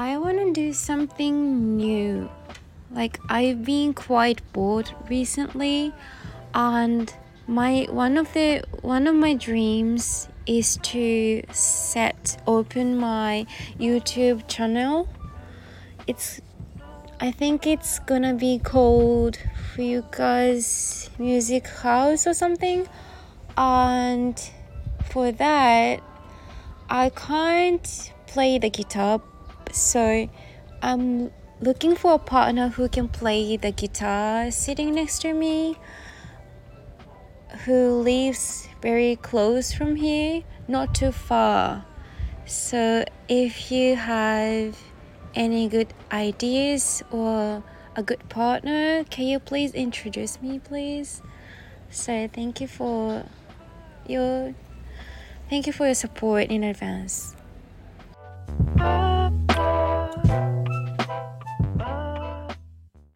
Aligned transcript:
I 0.00 0.16
want 0.16 0.38
to 0.38 0.50
do 0.50 0.72
something 0.72 1.76
new. 1.76 2.30
Like 2.90 3.20
I've 3.28 3.66
been 3.66 3.92
quite 3.92 4.40
bored 4.54 4.90
recently 5.10 5.92
and 6.54 7.12
my 7.46 7.86
one 7.90 8.16
of 8.16 8.32
the 8.32 8.64
one 8.80 9.06
of 9.06 9.14
my 9.14 9.34
dreams 9.34 10.26
is 10.46 10.78
to 10.84 11.42
set 11.52 12.42
open 12.46 12.96
my 12.96 13.46
YouTube 13.78 14.48
channel. 14.48 15.06
It's 16.06 16.40
I 17.20 17.30
think 17.30 17.66
it's 17.66 17.98
gonna 17.98 18.32
be 18.32 18.58
called 18.58 19.38
Fuyuka's 19.74 21.10
Music 21.18 21.66
House 21.66 22.26
or 22.26 22.32
something. 22.32 22.88
And 23.58 24.50
for 25.10 25.30
that, 25.30 26.00
I 26.88 27.10
can't 27.10 28.12
play 28.26 28.56
the 28.58 28.70
guitar, 28.70 29.20
so 29.72 30.28
I'm 30.82 31.30
looking 31.60 31.94
for 31.94 32.14
a 32.14 32.18
partner 32.18 32.68
who 32.68 32.88
can 32.88 33.08
play 33.08 33.56
the 33.56 33.70
guitar 33.70 34.50
sitting 34.50 34.94
next 34.94 35.20
to 35.22 35.34
me, 35.34 35.76
who 37.64 38.00
lives 38.00 38.68
very 38.80 39.16
close 39.16 39.72
from 39.72 39.96
here, 39.96 40.42
not 40.68 40.94
too 40.94 41.12
far. 41.12 41.84
So 42.46 43.04
if 43.28 43.70
you 43.70 43.96
have 43.96 44.76
any 45.34 45.68
good 45.68 45.92
ideas 46.10 47.02
or 47.10 47.62
a 47.94 48.02
good 48.02 48.28
partner, 48.28 49.04
can 49.04 49.26
you 49.26 49.38
please 49.38 49.74
introduce 49.74 50.40
me, 50.40 50.58
please? 50.58 51.22
So 51.90 52.28
thank 52.32 52.60
you 52.60 52.68
for 52.68 53.24
your 54.06 54.54
thank 55.48 55.66
you 55.66 55.72
for 55.72 55.86
your 55.86 55.94
support 55.94 56.44
in 56.44 56.64
advance. 56.64 57.34